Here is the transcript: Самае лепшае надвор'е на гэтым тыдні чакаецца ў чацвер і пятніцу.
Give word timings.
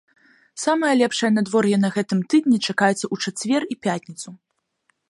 Самае 0.61 0.93
лепшае 1.01 1.29
надвор'е 1.35 1.77
на 1.83 1.89
гэтым 1.99 2.19
тыдні 2.35 2.57
чакаецца 2.67 3.01
ў 3.01 3.15
чацвер 3.29 3.61
і 3.77 3.81
пятніцу. 3.87 4.29